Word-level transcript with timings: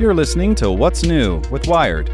You're 0.00 0.14
listening 0.14 0.54
to 0.56 0.70
What's 0.70 1.02
New 1.02 1.42
with 1.50 1.66
Wired. 1.66 2.08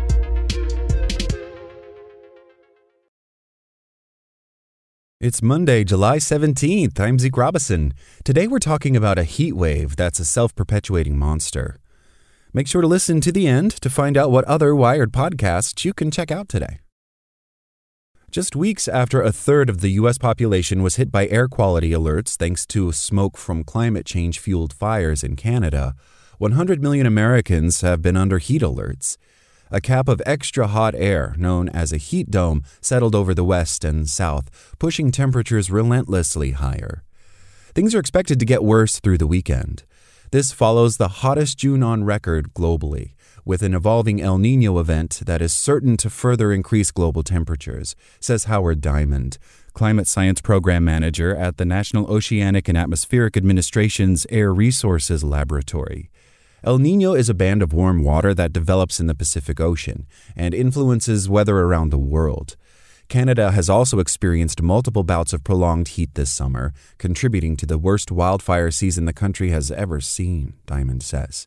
It's 5.20 5.42
Monday, 5.42 5.84
July 5.84 6.18
17th. 6.18 7.00
I'm 7.00 7.18
Zeke 7.18 7.36
Robison. 7.36 7.94
Today 8.25 8.46
we're 8.46 8.59
talking 8.59 8.95
about 8.95 9.18
a 9.18 9.25
heat 9.25 9.52
wave 9.52 9.96
that's 9.96 10.18
a 10.18 10.25
self 10.25 10.54
perpetuating 10.54 11.19
monster. 11.19 11.79
Make 12.53 12.69
sure 12.69 12.83
to 12.83 12.87
listen 12.87 13.21
to 13.23 13.33
the 13.33 13.47
end 13.47 13.73
to 13.81 13.91
find 13.91 14.17
out 14.17 14.31
what 14.31 14.45
other 14.45 14.75
Wired 14.75 15.13
podcasts 15.13 15.85
you 15.85 15.93
can 15.93 16.11
check 16.11 16.31
out 16.31 16.49
today. 16.49 16.81
Just 18.35 18.57
weeks 18.57 18.89
after 18.89 19.23
a 19.23 19.30
third 19.30 19.71
of 19.71 19.80
the 19.80 19.91
U.S. 19.91 20.19
population 20.19 20.83
was 20.83 20.96
hit 20.96 21.12
by 21.12 21.29
air 21.29 21.46
quality 21.46 21.91
alerts 21.91 22.34
thanks 22.34 22.66
to 22.66 22.91
smoke 22.91 23.37
from 23.37 23.62
climate 23.62 24.05
change 24.05 24.41
fueled 24.41 24.73
fires 24.73 25.23
in 25.23 25.37
Canada, 25.37 25.95
100 26.39 26.83
million 26.83 27.07
Americans 27.07 27.83
have 27.83 28.02
been 28.02 28.16
under 28.16 28.38
heat 28.38 28.60
alerts. 28.60 29.19
A 29.70 29.80
cap 29.80 30.09
of 30.09 30.20
extra 30.27 30.66
hot 30.66 30.97
air, 30.97 31.37
known 31.38 31.69
as 31.69 31.93
a 31.93 31.97
heat 31.97 32.29
dome, 32.29 32.65
settled 32.80 33.15
over 33.15 33.34
the 33.34 33.45
west 33.45 33.84
and 33.84 34.09
south, 34.09 34.74
pushing 34.80 35.12
temperatures 35.12 35.71
relentlessly 35.71 36.51
higher. 36.51 37.05
Things 37.73 37.95
are 37.95 38.01
expected 38.01 38.41
to 38.41 38.45
get 38.45 38.65
worse 38.65 38.98
through 38.98 39.19
the 39.19 39.29
weekend. 39.29 39.85
This 40.32 40.51
follows 40.51 40.96
the 40.96 41.23
hottest 41.23 41.59
June 41.59 41.85
on 41.85 42.02
record 42.02 42.52
globally, 42.52 43.12
with 43.45 43.62
an 43.62 43.75
evolving 43.75 44.21
El 44.21 44.39
Nino 44.39 44.79
event 44.79 45.21
that 45.27 45.43
is 45.43 45.52
certain 45.52 45.97
to 45.98 46.09
further 46.09 46.52
increase 46.52 46.91
global 46.91 47.23
temperatures, 47.23 47.95
says 48.21 48.45
Howard 48.45 48.80
Diamond, 48.80 49.39
climate 49.75 50.07
science 50.07 50.41
program 50.41 50.85
manager 50.85 51.37
at 51.37 51.57
the 51.57 51.65
National 51.65 52.07
Oceanic 52.11 52.69
and 52.69 52.79
Atmospheric 52.79 53.37
Administration's 53.37 54.27
Air 54.30 54.55
Resources 54.55 55.23
Laboratory. 55.23 56.11
El 56.62 56.79
Nino 56.79 57.12
is 57.12 57.29
a 57.29 57.35
band 57.35 57.62
of 57.62 57.75
warm 57.75 58.02
water 58.02 58.33
that 58.33 58.52
develops 58.52 58.99
in 58.99 59.07
the 59.07 59.15
Pacific 59.15 59.61
Ocean 59.61 60.07
and 60.35 60.55
influences 60.55 61.29
weather 61.29 61.59
around 61.59 61.90
the 61.90 61.99
world. 61.99 62.57
Canada 63.09 63.52
has 63.52 63.68
also 63.68 63.99
experienced 63.99 64.62
multiple 64.62 65.05
bouts 65.05 65.34
of 65.34 65.44
prolonged 65.44 65.88
heat 65.88 66.14
this 66.14 66.33
summer, 66.33 66.72
contributing 66.96 67.56
to 67.58 67.66
the 67.66 67.77
worst 67.77 68.11
wildfire 68.11 68.70
season 68.70 69.05
the 69.05 69.12
country 69.12 69.50
has 69.50 69.70
ever 69.70 70.00
seen, 70.00 70.55
Diamond 70.64 71.02
says. 71.02 71.46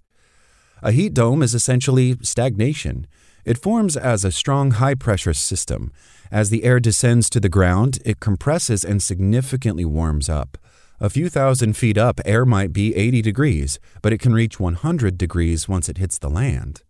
A 0.84 0.92
heat 0.92 1.14
dome 1.14 1.42
is 1.42 1.56
essentially 1.56 2.18
stagnation. 2.22 3.08
It 3.46 3.58
forms 3.58 3.98
as 3.98 4.24
a 4.24 4.32
strong 4.32 4.72
high 4.72 4.94
pressure 4.94 5.34
system. 5.34 5.92
As 6.32 6.50
the 6.50 6.64
air 6.64 6.80
descends 6.80 7.30
to 7.32 7.40
the 7.40 7.50
ground, 7.50 8.00
it 8.06 8.20
compresses 8.20 8.84
and 8.84 9.02
significantly 9.02 9.86
warms 9.86 10.30
up. 10.30 10.58
A 11.00 11.10
few 11.10 11.30
thousand 11.30 11.74
feet 11.78 11.98
up, 11.98 12.20
air 12.26 12.46
might 12.46 12.74
be 12.74 12.96
80 12.96 13.22
degrees, 13.22 13.80
but 14.02 14.14
it 14.14 14.20
can 14.20 14.34
reach 14.34 14.60
100 14.60 15.18
degrees 15.18 15.68
once 15.68 15.90
it 15.90 15.98
hits 15.98 16.18
the 16.18 16.30
land. 16.30 16.82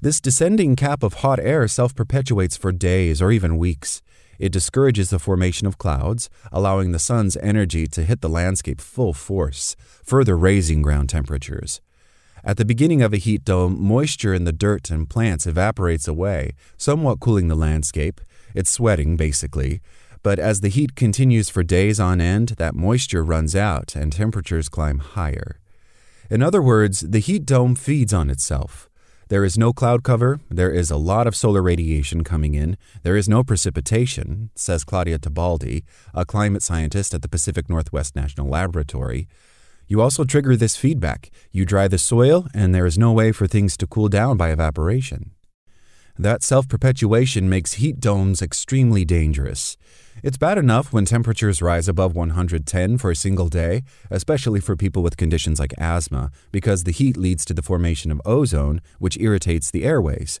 This 0.00 0.20
descending 0.20 0.74
cap 0.74 1.02
of 1.02 1.14
hot 1.14 1.38
air 1.38 1.68
self 1.68 1.94
perpetuates 1.94 2.56
for 2.56 2.72
days 2.72 3.20
or 3.22 3.30
even 3.30 3.56
weeks. 3.56 4.02
It 4.38 4.52
discourages 4.52 5.10
the 5.10 5.18
formation 5.18 5.66
of 5.66 5.78
clouds, 5.78 6.28
allowing 6.50 6.92
the 6.92 6.98
sun's 6.98 7.36
energy 7.36 7.86
to 7.88 8.04
hit 8.04 8.20
the 8.20 8.28
landscape 8.28 8.80
full 8.80 9.12
force, 9.12 9.76
further 10.02 10.36
raising 10.36 10.82
ground 10.82 11.08
temperatures. 11.08 11.80
At 12.44 12.56
the 12.56 12.64
beginning 12.64 13.02
of 13.02 13.12
a 13.12 13.18
heat 13.18 13.44
dome, 13.44 13.80
moisture 13.80 14.34
in 14.34 14.44
the 14.44 14.52
dirt 14.52 14.90
and 14.90 15.08
plants 15.08 15.46
evaporates 15.46 16.08
away, 16.08 16.52
somewhat 16.76 17.20
cooling 17.20 17.46
the 17.46 17.54
landscape. 17.54 18.20
It's 18.52 18.70
sweating, 18.70 19.16
basically, 19.16 19.80
but 20.24 20.38
as 20.38 20.60
the 20.60 20.68
heat 20.68 20.96
continues 20.96 21.48
for 21.48 21.62
days 21.62 22.00
on 22.00 22.20
end, 22.20 22.50
that 22.58 22.74
moisture 22.74 23.24
runs 23.24 23.54
out 23.54 23.94
and 23.94 24.12
temperatures 24.12 24.68
climb 24.68 24.98
higher. 24.98 25.60
In 26.30 26.42
other 26.42 26.62
words, 26.62 27.00
the 27.00 27.20
heat 27.20 27.46
dome 27.46 27.74
feeds 27.76 28.12
on 28.12 28.28
itself. 28.28 28.88
There 29.28 29.44
is 29.44 29.56
no 29.56 29.72
cloud 29.72 30.02
cover, 30.02 30.40
there 30.50 30.70
is 30.70 30.90
a 30.90 30.96
lot 30.96 31.26
of 31.26 31.36
solar 31.36 31.62
radiation 31.62 32.22
coming 32.22 32.54
in, 32.54 32.76
there 33.02 33.16
is 33.16 33.28
no 33.28 33.42
precipitation, 33.42 34.50
says 34.54 34.84
Claudia 34.84 35.18
Tebaldi, 35.18 35.84
a 36.12 36.24
climate 36.24 36.62
scientist 36.62 37.14
at 37.14 37.22
the 37.22 37.28
Pacific 37.28 37.68
Northwest 37.68 38.14
National 38.14 38.48
Laboratory. 38.48 39.28
You 39.86 40.00
also 40.00 40.24
trigger 40.24 40.56
this 40.56 40.76
feedback. 40.76 41.30
You 41.50 41.64
dry 41.64 41.88
the 41.88 41.98
soil, 41.98 42.46
and 42.54 42.74
there 42.74 42.86
is 42.86 42.98
no 42.98 43.12
way 43.12 43.32
for 43.32 43.46
things 43.46 43.76
to 43.78 43.86
cool 43.86 44.08
down 44.08 44.36
by 44.36 44.50
evaporation. 44.50 45.32
That 46.18 46.42
self 46.42 46.68
perpetuation 46.68 47.48
makes 47.48 47.74
heat 47.74 47.98
domes 47.98 48.42
extremely 48.42 49.04
dangerous. 49.04 49.76
It's 50.22 50.36
bad 50.36 50.58
enough 50.58 50.92
when 50.92 51.06
temperatures 51.06 51.62
rise 51.62 51.88
above 51.88 52.14
110 52.14 52.98
for 52.98 53.10
a 53.10 53.16
single 53.16 53.48
day, 53.48 53.82
especially 54.10 54.60
for 54.60 54.76
people 54.76 55.02
with 55.02 55.16
conditions 55.16 55.58
like 55.58 55.72
asthma, 55.78 56.30
because 56.52 56.84
the 56.84 56.92
heat 56.92 57.16
leads 57.16 57.44
to 57.46 57.54
the 57.54 57.62
formation 57.62 58.10
of 58.10 58.20
ozone, 58.26 58.82
which 58.98 59.18
irritates 59.18 59.70
the 59.70 59.84
airways. 59.84 60.38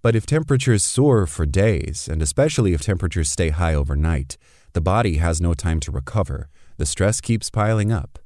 But 0.00 0.16
if 0.16 0.26
temperatures 0.26 0.82
soar 0.82 1.26
for 1.26 1.46
days, 1.46 2.08
and 2.10 2.22
especially 2.22 2.72
if 2.72 2.80
temperatures 2.80 3.30
stay 3.30 3.50
high 3.50 3.74
overnight, 3.74 4.38
the 4.72 4.80
body 4.80 5.18
has 5.18 5.40
no 5.40 5.52
time 5.52 5.78
to 5.80 5.92
recover. 5.92 6.48
The 6.78 6.86
stress 6.86 7.20
keeps 7.20 7.50
piling 7.50 7.92
up. 7.92 8.18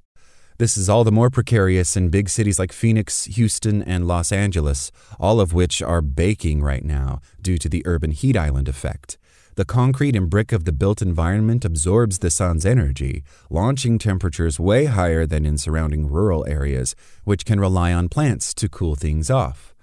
This 0.58 0.78
is 0.78 0.88
all 0.88 1.04
the 1.04 1.12
more 1.12 1.28
precarious 1.28 1.98
in 1.98 2.08
big 2.08 2.30
cities 2.30 2.58
like 2.58 2.72
Phoenix, 2.72 3.26
Houston, 3.26 3.82
and 3.82 4.08
Los 4.08 4.32
Angeles, 4.32 4.90
all 5.20 5.38
of 5.38 5.52
which 5.52 5.82
are 5.82 6.00
baking 6.00 6.62
right 6.62 6.82
now 6.82 7.20
due 7.42 7.58
to 7.58 7.68
the 7.68 7.82
urban 7.84 8.10
heat 8.10 8.38
island 8.38 8.66
effect. 8.66 9.18
The 9.56 9.66
concrete 9.66 10.16
and 10.16 10.30
brick 10.30 10.52
of 10.52 10.64
the 10.64 10.72
built 10.72 11.02
environment 11.02 11.66
absorbs 11.66 12.20
the 12.20 12.30
sun's 12.30 12.64
energy, 12.64 13.22
launching 13.50 13.98
temperatures 13.98 14.58
way 14.58 14.86
higher 14.86 15.26
than 15.26 15.44
in 15.44 15.58
surrounding 15.58 16.08
rural 16.08 16.46
areas, 16.46 16.96
which 17.24 17.44
can 17.44 17.60
rely 17.60 17.92
on 17.92 18.08
plants 18.08 18.54
to 18.54 18.66
cool 18.66 18.94
things 18.94 19.30
off. 19.30 19.74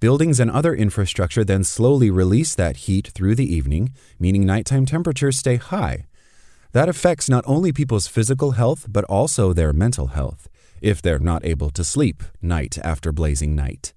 Buildings 0.00 0.40
and 0.40 0.50
other 0.50 0.74
infrastructure 0.74 1.44
then 1.44 1.62
slowly 1.62 2.10
release 2.10 2.54
that 2.54 2.88
heat 2.88 3.08
through 3.08 3.34
the 3.34 3.54
evening, 3.54 3.92
meaning 4.18 4.46
nighttime 4.46 4.86
temperatures 4.86 5.38
stay 5.38 5.56
high. 5.56 6.06
That 6.72 6.88
affects 6.88 7.28
not 7.28 7.44
only 7.46 7.70
people's 7.70 8.06
physical 8.06 8.52
health, 8.52 8.86
but 8.88 9.04
also 9.04 9.52
their 9.52 9.74
mental 9.74 10.08
health, 10.08 10.48
if 10.80 11.02
they're 11.02 11.18
not 11.18 11.44
able 11.44 11.70
to 11.70 11.84
sleep 11.84 12.22
night 12.40 12.78
after 12.82 13.12
blazing 13.12 13.54
night. 13.54 13.92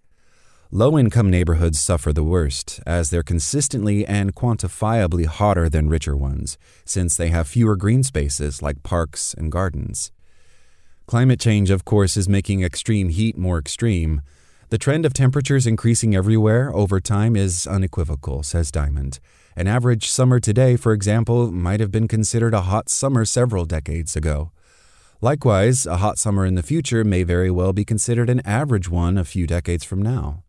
Low 0.72 0.98
income 0.98 1.30
neighborhoods 1.30 1.80
suffer 1.80 2.12
the 2.12 2.24
worst, 2.24 2.82
as 2.86 3.10
they're 3.10 3.24
consistently 3.24 4.06
and 4.06 4.36
quantifiably 4.36 5.26
hotter 5.26 5.70
than 5.70 5.88
richer 5.88 6.18
ones, 6.18 6.58
since 6.84 7.16
they 7.16 7.30
have 7.30 7.48
fewer 7.48 7.78
green 7.78 8.04
spaces 8.04 8.62
like 8.62 8.84
parks 8.84 9.34
and 9.34 9.54
gardens. 9.54 10.12
Climate 11.08 11.40
change, 11.40 11.70
of 11.70 11.86
course, 11.86 12.18
is 12.18 12.28
making 12.28 12.62
extreme 12.62 13.08
heat 13.08 13.38
more 13.38 13.58
extreme. 13.58 14.22
The 14.70 14.80
trend 14.80 15.06
of 15.06 15.14
temperatures 15.14 15.68
increasing 15.68 16.16
everywhere 16.16 16.74
over 16.74 17.00
time 17.00 17.36
is 17.36 17.68
unequivocal, 17.68 18.42
says 18.42 18.72
Diamond. 18.72 19.20
An 19.56 19.68
average 19.68 20.10
summer 20.10 20.40
today, 20.40 20.76
for 20.76 20.92
example, 20.92 21.52
might 21.52 21.80
have 21.80 21.92
been 21.92 22.08
considered 22.08 22.56
a 22.56 22.62
hot 22.62 22.90
summer 22.90 23.26
several 23.26 23.66
decades 23.66 24.16
ago. 24.16 24.52
Likewise, 25.22 25.86
a 25.86 25.98
hot 25.98 26.18
summer 26.18 26.48
in 26.48 26.56
the 26.56 26.64
future 26.64 27.04
may 27.04 27.22
very 27.22 27.52
well 27.52 27.74
be 27.74 27.86
considered 27.86 28.28
an 28.28 28.42
average 28.44 28.90
one 28.90 29.20
a 29.20 29.24
few 29.24 29.46
decades 29.46 29.84
from 29.84 30.02
now. 30.02 30.44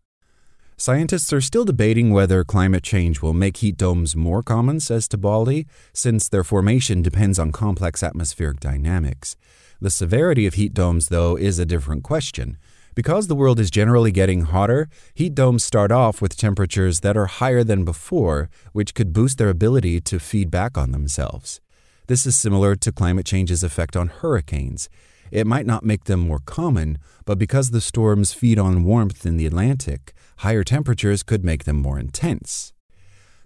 Scientists 0.77 1.31
are 1.31 1.41
still 1.41 1.63
debating 1.63 2.11
whether 2.11 2.43
climate 2.43 2.83
change 2.83 3.21
will 3.21 3.33
make 3.33 3.57
heat 3.57 3.77
domes 3.77 4.15
more 4.15 4.41
common, 4.41 4.79
says 4.79 5.07
Tebaldi, 5.07 5.67
since 5.93 6.27
their 6.27 6.43
formation 6.43 7.03
depends 7.03 7.37
on 7.37 7.51
complex 7.51 8.01
atmospheric 8.01 8.59
dynamics. 8.59 9.35
The 9.79 9.91
severity 9.91 10.47
of 10.47 10.55
heat 10.55 10.73
domes, 10.73 11.09
though, 11.09 11.35
is 11.35 11.59
a 11.59 11.65
different 11.65 12.03
question. 12.03 12.57
Because 12.97 13.27
the 13.27 13.35
world 13.35 13.59
is 13.59 13.69
generally 13.69 14.11
getting 14.11 14.41
hotter, 14.41 14.89
heat 15.13 15.35
domes 15.35 15.63
start 15.63 15.91
off 15.91 16.19
with 16.19 16.35
temperatures 16.35 17.01
that 17.01 17.15
are 17.15 17.27
higher 17.27 17.63
than 17.63 17.85
before, 17.85 18.49
which 18.73 18.95
could 18.95 19.13
boost 19.13 19.37
their 19.37 19.49
ability 19.49 20.01
to 20.01 20.17
feed 20.17 20.49
back 20.49 20.79
on 20.79 20.93
themselves. 20.93 21.61
This 22.07 22.25
is 22.25 22.35
similar 22.35 22.75
to 22.77 22.91
climate 22.91 23.27
change's 23.27 23.61
effect 23.61 23.95
on 23.95 24.07
hurricanes. 24.07 24.89
It 25.29 25.45
might 25.45 25.67
not 25.67 25.85
make 25.85 26.05
them 26.05 26.21
more 26.21 26.39
common, 26.39 26.97
but 27.23 27.37
because 27.37 27.69
the 27.69 27.81
storms 27.81 28.33
feed 28.33 28.57
on 28.57 28.83
warmth 28.83 29.27
in 29.27 29.37
the 29.37 29.45
Atlantic, 29.45 30.15
higher 30.37 30.63
temperatures 30.63 31.21
could 31.21 31.45
make 31.45 31.65
them 31.65 31.77
more 31.77 31.99
intense. 31.99 32.73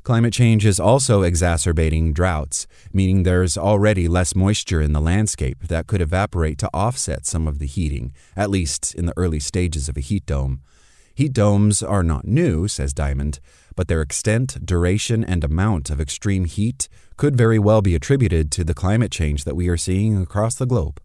Climate 0.04 0.34
change 0.34 0.66
is 0.66 0.80
also 0.80 1.22
exacerbating 1.22 2.12
droughts, 2.12 2.66
meaning 2.92 3.22
there's 3.22 3.56
already 3.56 4.08
less 4.08 4.36
moisture 4.36 4.82
in 4.82 4.94
the 4.94 5.02
landscape 5.02 5.68
that 5.68 5.86
could 5.86 6.02
evaporate 6.02 6.58
to 6.58 6.70
offset 6.74 7.24
some 7.28 7.48
of 7.48 7.60
the 7.60 7.68
heating, 7.68 8.12
at 8.36 8.50
least 8.50 8.96
in 8.96 9.06
the 9.06 9.14
early 9.16 9.40
stages 9.40 9.88
of 9.88 9.96
a 9.96 10.02
heat 10.02 10.26
dome. 10.26 10.62
Heat 11.14 11.34
domes 11.34 11.84
are 11.84 12.02
not 12.02 12.26
new, 12.26 12.68
says 12.68 12.94
Diamond, 12.94 13.40
but 13.76 13.88
their 13.88 14.02
extent, 14.02 14.66
duration, 14.66 15.24
and 15.24 15.44
amount 15.44 15.92
of 15.92 16.02
extreme 16.02 16.46
heat 16.46 16.90
could 17.16 17.36
very 17.36 17.60
well 17.60 17.84
be 17.84 17.94
attributed 17.94 18.52
to 18.54 18.64
the 18.64 18.74
climate 18.74 19.12
change 19.12 19.44
that 19.44 19.56
we 19.56 19.68
are 19.68 19.78
seeing 19.78 20.20
across 20.20 20.56
the 20.56 20.66
globe. 20.66 21.00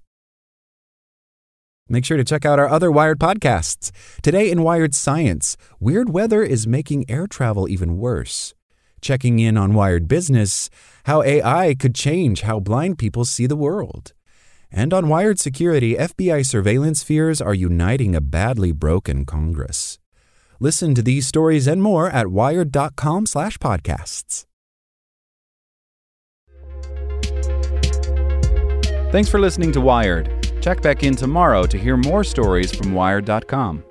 Make 1.87 2.07
sure 2.07 2.17
to 2.17 2.25
check 2.25 2.47
out 2.47 2.59
our 2.59 2.69
other 2.69 2.91
Wired 2.91 3.21
podcasts. 3.21 3.91
Today 4.23 4.51
in 4.51 4.63
Wired 4.63 4.95
Science, 4.95 5.59
weird 5.79 6.09
weather 6.09 6.43
is 6.43 6.67
making 6.67 7.05
air 7.11 7.27
travel 7.27 7.69
even 7.69 7.99
worse. 7.99 8.55
Checking 9.01 9.39
in 9.39 9.57
on 9.57 9.75
Wired 9.75 10.09
Business, 10.09 10.69
how 11.05 11.23
AI 11.23 11.75
could 11.79 11.95
change 11.95 12.43
how 12.43 12.61
blind 12.61 12.99
people 12.99 13.25
see 13.25 13.47
the 13.47 13.57
world. 13.57 14.13
And 14.71 14.93
on 14.93 15.09
Wired 15.09 15.39
Security, 15.39 15.95
FBI 15.95 16.45
surveillance 16.45 17.03
fears 17.03 17.41
are 17.41 17.55
uniting 17.55 18.15
a 18.15 18.21
badly 18.21 18.73
broken 18.73 19.25
Congress. 19.25 19.99
Listen 20.59 20.95
to 20.95 21.03
these 21.03 21.27
stories 21.27 21.67
and 21.67 21.83
more 21.83 22.11
at 22.11 22.29
wired.com/podcasts. 22.29 24.45
Thanks 29.13 29.31
for 29.31 29.39
listening 29.39 29.71
to 29.73 29.81
Wired. 29.81 30.33
Check 30.61 30.83
back 30.83 31.05
in 31.05 31.15
tomorrow 31.15 31.65
to 31.65 31.79
hear 31.79 31.97
more 31.97 32.25
stories 32.25 32.75
from 32.75 32.93
Wired.com. 32.93 33.85